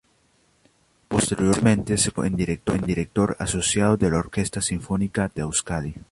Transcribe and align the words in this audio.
Posteriormente, 1.09 1.95
se 1.95 2.09
convirtió 2.11 2.73
en 2.73 2.81
director 2.87 3.35
asociado 3.39 3.97
de 3.97 4.09
la 4.09 4.17
Orquesta 4.17 4.59
Sinfónica 4.59 5.29
de 5.35 5.41
Euskadi. 5.43 5.93